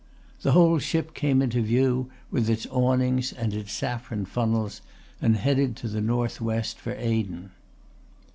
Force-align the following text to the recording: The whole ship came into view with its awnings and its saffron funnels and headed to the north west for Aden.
The 0.41 0.53
whole 0.53 0.79
ship 0.79 1.13
came 1.13 1.43
into 1.43 1.61
view 1.61 2.09
with 2.31 2.49
its 2.49 2.65
awnings 2.71 3.31
and 3.31 3.53
its 3.53 3.71
saffron 3.71 4.25
funnels 4.25 4.81
and 5.21 5.37
headed 5.37 5.75
to 5.75 5.87
the 5.87 6.01
north 6.01 6.41
west 6.41 6.79
for 6.79 6.93
Aden. 6.97 7.51